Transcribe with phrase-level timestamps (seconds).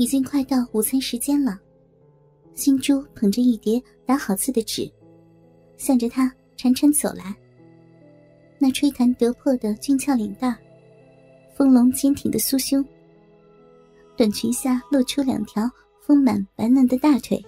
[0.00, 1.60] 已经快到午餐时间了，
[2.54, 4.90] 新珠捧着一叠打好字的纸，
[5.76, 7.36] 向着他潺潺走来。
[8.58, 10.56] 那吹弹得破的俊俏脸蛋，
[11.54, 12.82] 丰隆坚挺的酥胸，
[14.16, 15.70] 短裙下露出两条
[16.00, 17.38] 丰满白嫩的大腿。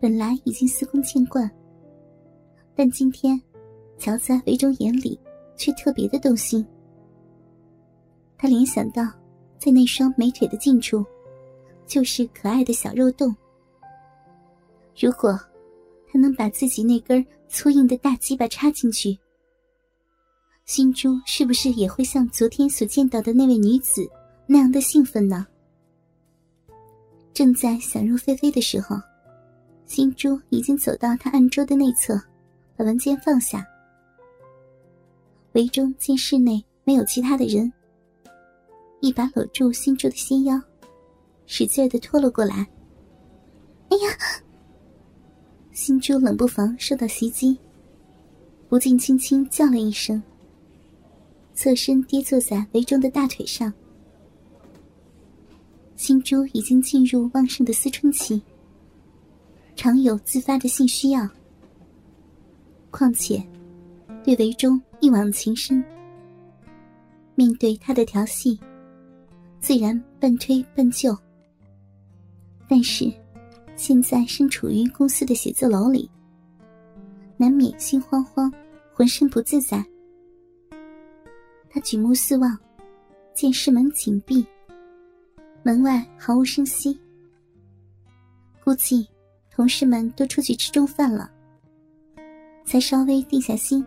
[0.00, 1.50] 本来已经司空见惯，
[2.74, 3.38] 但今天
[3.98, 5.20] 乔在韦州眼里，
[5.58, 6.66] 却特别的动心。
[8.38, 9.02] 他联想到，
[9.58, 11.04] 在那双美腿的近处，
[11.86, 13.34] 就是可爱的小肉洞。
[14.98, 15.38] 如果
[16.10, 19.18] 他能把自己那根粗硬的大鸡巴插进去，
[20.64, 24.08] 心珠是不是也会像昨天所见到的那位女子
[24.46, 25.46] 那样的兴奋呢？
[27.32, 28.96] 正在想入非非的时候，
[29.84, 32.20] 心珠已经走到他案桌的内侧，
[32.76, 33.66] 把文件放下。
[35.52, 37.70] 韦忠见室内没有其他的人，
[39.06, 40.60] 一把搂住心珠的纤腰，
[41.46, 42.66] 使劲的拖了过来。
[43.90, 44.42] 哎呀！
[45.70, 47.56] 心珠冷不防受到袭击，
[48.68, 50.20] 不禁轻轻叫了一声。
[51.54, 53.72] 侧身跌坐在维忠的大腿上，
[55.94, 58.42] 心珠已经进入旺盛的思春期，
[59.76, 61.28] 常有自发的性需要。
[62.90, 63.40] 况且，
[64.24, 65.84] 对维忠一往情深，
[67.36, 68.58] 面对他的调戏，
[69.66, 71.12] 自然半推半就。
[72.68, 73.12] 但是，
[73.74, 76.08] 现在身处于公司的写字楼里，
[77.36, 78.48] 难免心慌慌，
[78.94, 79.84] 浑身不自在。
[81.68, 82.56] 他举目四望，
[83.34, 84.46] 见室门紧闭，
[85.64, 86.96] 门外毫无声息。
[88.62, 89.04] 估计
[89.50, 91.28] 同事们都出去吃中饭了，
[92.64, 93.84] 才稍微定下心，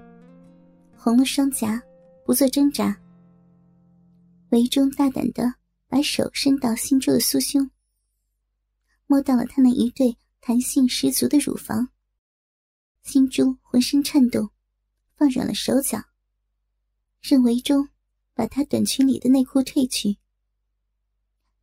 [0.97, 1.81] 红了双颊，
[2.25, 2.93] 不做挣扎。
[4.49, 5.53] 韦忠大胆的
[5.89, 7.69] 把手伸到心珠的酥胸，
[9.07, 11.89] 摸到了他那一对弹性十足的乳房。
[13.01, 14.47] 心珠浑身颤动，
[15.17, 15.99] 放软了手脚。
[17.21, 17.89] 任维忠
[18.35, 20.15] 把他短裙里的内裤褪去，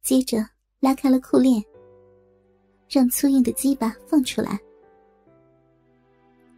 [0.02, 0.44] 接着
[0.80, 1.62] 拉开了裤链，
[2.90, 4.60] 让粗硬的鸡巴放出来。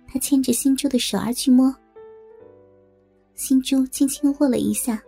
[0.07, 1.73] 他牵着新珠的手儿去摸，
[3.35, 5.03] 新珠轻轻握了一下，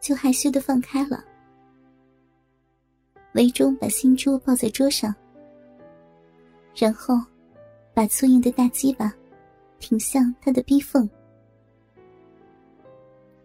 [0.00, 1.24] 就害羞的放开了。
[3.34, 5.14] 维忠把新珠抱在桌上，
[6.74, 7.14] 然后
[7.94, 9.14] 把粗硬的大鸡巴
[9.78, 11.08] 挺向他的逼缝。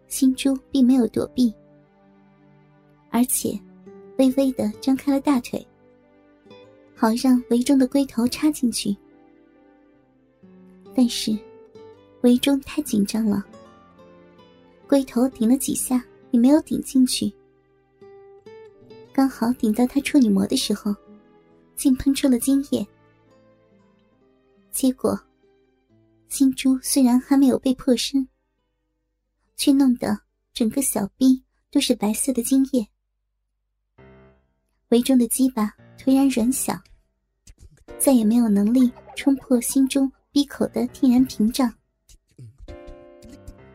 [0.08, 1.52] 心珠并没有躲避，
[3.10, 3.58] 而且
[4.18, 5.64] 微微的张开了大腿，
[6.94, 8.96] 好让围中的龟头插进去。
[10.94, 11.36] 但是
[12.22, 13.44] 围中太紧张了，
[14.86, 17.32] 龟头顶了几下也没有顶进去，
[19.14, 20.94] 刚好顶到他处女膜的时候，
[21.76, 22.86] 竟喷出了精液。
[24.72, 25.18] 结果，
[26.28, 28.28] 心珠虽然还没有被破身。
[29.56, 30.18] 却弄得
[30.52, 32.84] 整个小臂都是白色的精液，
[34.88, 36.76] 围中的鸡巴突然软小，
[37.96, 41.72] 再也没有能力冲破心中闭口的天然屏障。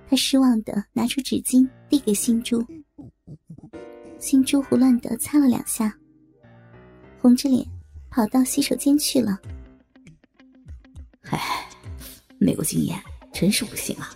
[0.09, 2.61] 他失望的拿出纸巾递给心珠，
[4.19, 5.95] 心珠胡乱的擦了两下，
[7.21, 7.65] 红着脸
[8.09, 9.39] 跑到洗手间去了。
[11.29, 11.67] 唉，
[12.37, 14.13] 没有经验真是不行啊。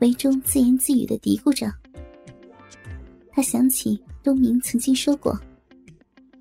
[0.00, 1.70] 维中自言自语的嘀咕着，
[3.30, 5.38] 他想起东明曾经说过：“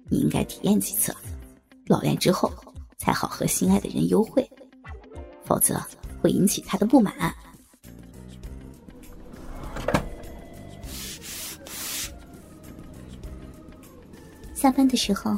[0.09, 1.14] 你应该体验几次，
[1.88, 2.50] 老练之后
[2.98, 4.50] 才好和心爱的人幽会，
[5.44, 5.78] 否则
[6.22, 7.14] 会引起他的不满。”
[14.69, 15.35] 下班的时候，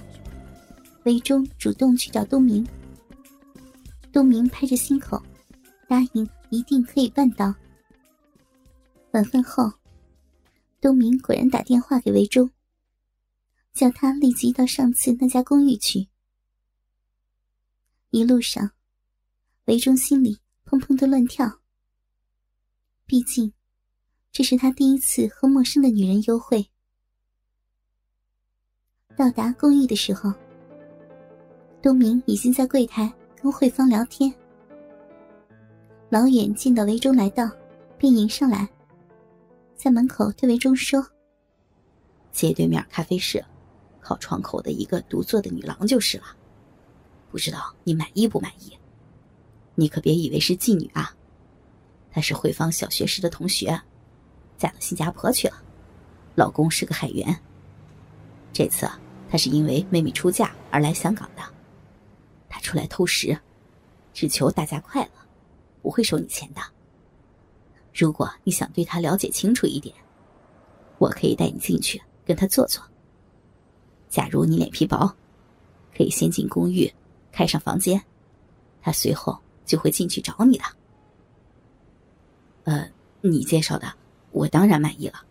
[1.05, 2.67] 韦忠主动去找东明，
[4.11, 5.23] 东明拍着心口，
[5.87, 7.55] 答应一定可以办到。
[9.11, 9.71] 晚饭后，
[10.81, 12.49] 东明果然打电话给韦忠，
[13.73, 16.09] 叫他立即到上次那家公寓去。
[18.09, 18.71] 一路上，
[19.63, 21.61] 韦忠心里砰砰的乱跳。
[23.05, 23.53] 毕竟，
[24.33, 26.69] 这是他第一次和陌生的女人幽会。
[29.15, 30.33] 到达公寓的时候，
[31.81, 33.11] 东明已经在柜台
[33.41, 34.33] 跟慧芳聊天。
[36.09, 37.49] 老远见到维忠来到，
[37.97, 38.67] 便迎上来。
[39.75, 41.05] 在门口对维忠说
[42.31, 43.43] ：“斜对面咖啡室，
[43.99, 46.23] 靠窗口的一个独坐的女郎就是了。
[47.29, 48.77] 不知道你满意不满意？
[49.75, 51.15] 你可别以为是妓女啊，
[52.11, 53.81] 她是慧芳小学时的同学，
[54.57, 55.55] 嫁到新加坡去了，
[56.35, 57.35] 老公是个海员，
[58.53, 58.89] 这次
[59.29, 61.41] 他是因为妹妹出嫁而来香港的，
[62.49, 63.37] 他出来偷食，
[64.13, 65.11] 只求大家快乐，
[65.81, 66.61] 不会收你钱的。
[67.93, 69.95] 如果你想对他了解清楚一点，
[70.97, 72.83] 我可以带你进去跟他坐坐。
[74.09, 75.15] 假如你脸皮薄，
[75.95, 76.93] 可以先进公寓，
[77.31, 78.01] 开上房间，
[78.81, 80.63] 他随后就会进去找你的。
[82.65, 82.89] 呃，
[83.21, 83.93] 你介绍的，
[84.31, 85.25] 我当然满意了。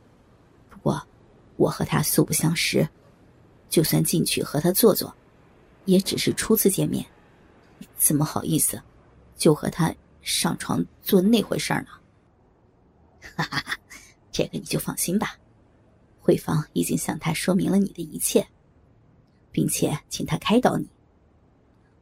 [0.70, 1.02] 不过，
[1.56, 2.88] 我和他素不相识。
[3.70, 5.14] 就算进去和他坐坐，
[5.86, 7.06] 也只是初次见面，
[7.96, 8.82] 怎么好意思
[9.38, 11.86] 就和他上床做那回事呢？
[13.36, 13.78] 哈哈哈，
[14.32, 15.36] 这个你就放心吧，
[16.20, 18.46] 慧芳已经向他说明了你的一切，
[19.52, 20.88] 并且请他开导你。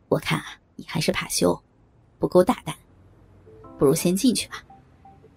[0.08, 1.62] 我看啊，你还是怕羞，
[2.18, 2.74] 不够大胆，
[3.78, 4.64] 不如先进去吧，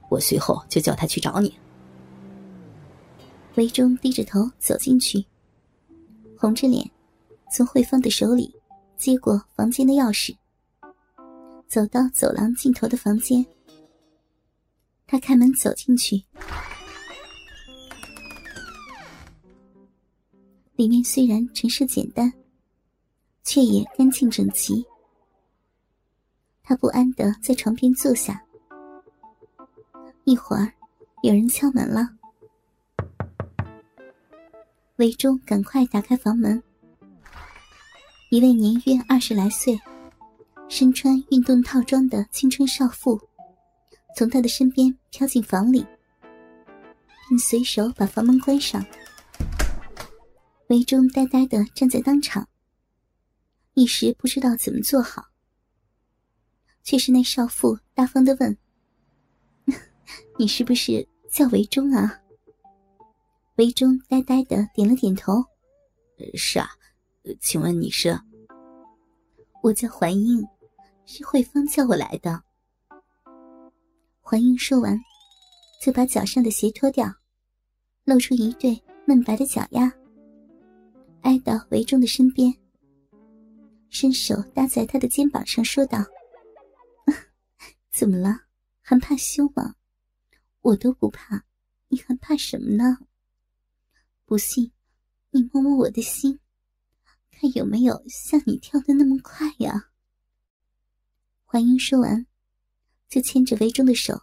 [0.09, 1.59] 我随后就叫他去找你。
[3.55, 5.25] 韦忠低着头走进去。
[6.41, 6.89] 红着脸，
[7.51, 8.51] 从慧芳的手里
[8.97, 10.35] 接过房间的钥匙，
[11.67, 13.45] 走到走廊尽头的房间。
[15.05, 16.23] 他开门走进去，
[20.75, 22.33] 里面虽然陈设简单，
[23.43, 24.83] 却也干净整齐。
[26.63, 28.43] 他不安的在床边坐下，
[30.23, 30.73] 一会儿
[31.21, 32.17] 有人敲门了。
[35.01, 36.61] 韦忠赶快打开房门，
[38.29, 39.75] 一位年约二十来岁、
[40.69, 43.19] 身穿运动套装的青春少妇，
[44.15, 45.83] 从他的身边飘进房里，
[47.27, 48.85] 并随手把房门关上。
[50.67, 52.47] 韦忠呆呆的站在当场，
[53.73, 55.29] 一时不知道怎么做好。
[56.83, 58.55] 却是那少妇大方的问
[60.37, 62.21] ：“你是不是叫韦忠啊？”
[63.57, 65.33] 韦忠呆呆的点了点头
[66.35, 66.69] ：“是啊，
[67.41, 68.17] 请问你是？
[69.61, 70.41] 我叫怀英，
[71.05, 72.41] 是慧芳叫我来的。”
[74.23, 74.97] 怀英说完，
[75.81, 77.13] 就把脚上的鞋脱掉，
[78.05, 79.91] 露出一对嫩白的脚丫，
[81.21, 82.51] 挨到韦忠的身边，
[83.89, 85.99] 伸手搭在他的肩膀上，说道
[87.91, 88.39] ：“怎么了？
[88.79, 89.75] 还怕羞吗？
[90.61, 91.43] 我都不怕，
[91.89, 92.97] 你还怕什么呢？”
[94.31, 94.71] 不信，
[95.31, 96.39] 你摸摸我的心，
[97.31, 99.89] 看有没有像你跳的那么快呀。
[101.43, 102.25] 环英说完，
[103.09, 104.17] 就牵着韦忠的手，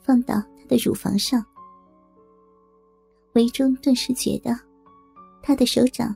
[0.00, 1.44] 放到他的乳房上。
[3.32, 4.56] 韦忠顿时觉得，
[5.42, 6.14] 他的手掌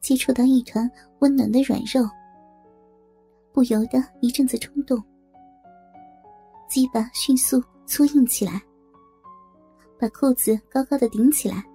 [0.00, 0.88] 接触到一团
[1.18, 2.08] 温暖的软肉，
[3.52, 5.02] 不由得一阵子冲动，
[6.68, 8.62] 鸡巴迅速粗硬起来，
[9.98, 11.68] 把裤子高高的顶起来。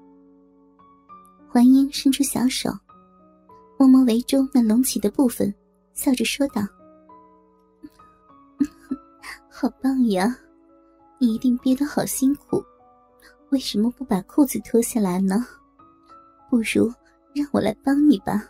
[1.56, 2.70] 环英伸出小手，
[3.80, 5.56] 摸摸围中那隆起的部分，
[5.94, 6.62] 笑着说道
[9.50, 10.38] ：“好棒呀，
[11.18, 12.62] 你一定憋得好辛苦，
[13.52, 15.48] 为什么不把裤子脱下来呢？
[16.50, 16.94] 不如
[17.34, 18.44] 让我来帮你吧。”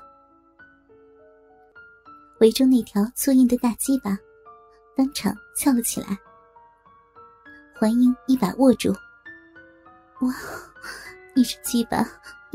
[2.42, 4.18] 围中那条粗硬的大鸡巴
[4.98, 6.18] 当场翘了起来，
[7.76, 8.92] 环英一把握住，
[10.22, 10.34] 哇，
[11.36, 12.04] 你这鸡巴！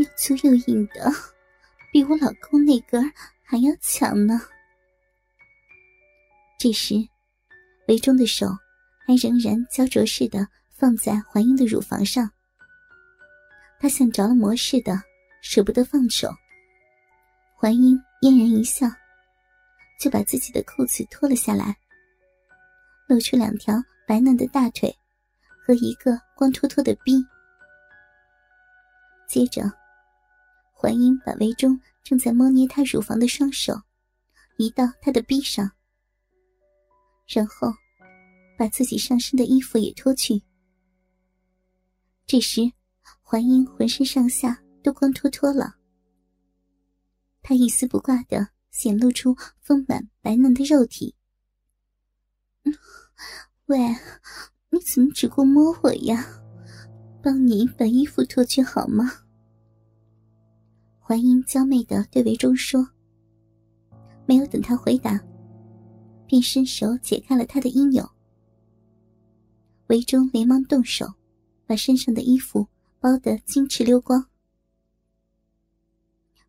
[0.00, 1.12] 又粗又硬的，
[1.92, 4.40] 比我老公那根还要强呢。
[6.59, 6.95] 这时，
[7.87, 8.47] 韦忠的手
[9.07, 12.30] 还仍然焦灼似的放在怀英的乳房上，
[13.78, 14.99] 他像着了魔似的
[15.42, 16.30] 舍不得放手。
[17.59, 18.87] 怀英嫣然一笑，
[19.99, 21.76] 就把自己的裤子脱了下来，
[23.07, 23.75] 露出两条
[24.07, 24.97] 白嫩的大腿
[25.66, 27.23] 和一个光秃秃的逼，
[29.26, 29.79] 接着。
[30.80, 33.82] 环英把围中正在摸捏她乳房的双手
[34.56, 35.70] 移到她的臂上，
[37.28, 37.70] 然后
[38.56, 40.42] 把自己上身的衣服也脱去。
[42.26, 42.72] 这时，
[43.20, 45.75] 环英浑身上下都光脱脱了，
[47.42, 51.14] 她一丝不挂的显露出丰满白嫩的肉体。
[53.66, 53.76] 喂，
[54.70, 56.25] 你怎么只顾摸我呀？
[57.22, 59.26] 帮你把衣服脱去好吗？
[61.11, 62.88] 怀英娇媚的对韦忠说
[64.26, 65.21] ：“没有等他回答，
[66.25, 68.09] 便伸手解开了他的衣纽。”
[69.90, 71.12] 韦忠连忙动手，
[71.67, 72.64] 把身上的衣服
[73.00, 74.25] 包得金翅溜光。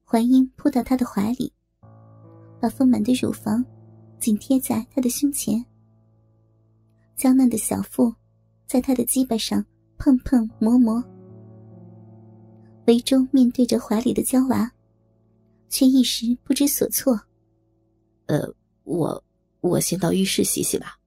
[0.03, 1.51] 怀英扑到他的怀里，
[2.59, 3.65] 把丰满的乳房
[4.19, 5.65] 紧贴在他的胸前，
[7.15, 8.13] 娇嫩的小腹
[8.67, 9.65] 在他的鸡巴上
[9.97, 11.03] 碰碰磨磨。
[12.87, 14.71] 韦忠面对着怀里的娇娃，
[15.69, 17.21] 却一时不知所措。
[18.25, 19.23] 呃，我
[19.59, 20.99] 我先到浴室洗洗吧。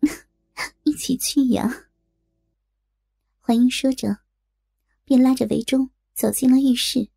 [0.84, 1.88] 一起去呀。
[3.40, 4.20] 怀英说着，
[5.04, 7.09] 便拉着维忠走进了浴室。